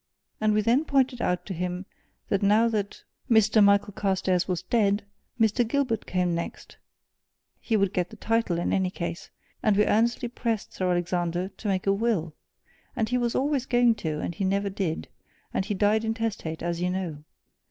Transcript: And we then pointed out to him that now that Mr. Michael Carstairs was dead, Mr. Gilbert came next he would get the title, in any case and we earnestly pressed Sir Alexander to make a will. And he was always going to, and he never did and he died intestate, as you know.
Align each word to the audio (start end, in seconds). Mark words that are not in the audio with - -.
And 0.41 0.53
we 0.55 0.61
then 0.61 0.83
pointed 0.83 1.21
out 1.21 1.45
to 1.45 1.53
him 1.53 1.85
that 2.29 2.41
now 2.41 2.67
that 2.69 3.03
Mr. 3.29 3.63
Michael 3.63 3.93
Carstairs 3.93 4.47
was 4.47 4.63
dead, 4.63 5.03
Mr. 5.39 5.63
Gilbert 5.63 6.07
came 6.07 6.33
next 6.33 6.77
he 7.59 7.77
would 7.77 7.93
get 7.93 8.09
the 8.09 8.15
title, 8.15 8.57
in 8.57 8.73
any 8.73 8.89
case 8.89 9.29
and 9.61 9.77
we 9.77 9.85
earnestly 9.85 10.27
pressed 10.27 10.73
Sir 10.73 10.89
Alexander 10.89 11.49
to 11.49 11.67
make 11.67 11.85
a 11.85 11.93
will. 11.93 12.33
And 12.95 13.09
he 13.09 13.19
was 13.19 13.35
always 13.35 13.67
going 13.67 13.93
to, 14.01 14.19
and 14.19 14.33
he 14.33 14.43
never 14.43 14.71
did 14.71 15.07
and 15.53 15.65
he 15.65 15.75
died 15.75 16.03
intestate, 16.03 16.63
as 16.63 16.81
you 16.81 16.89
know. 16.89 17.23